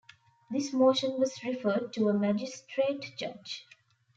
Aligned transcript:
This 0.49 0.73
motion 0.73 1.19
was 1.19 1.43
referred 1.43 1.93
to 1.93 2.09
a 2.09 2.13
magistrate 2.15 3.11
judge. 3.19 3.67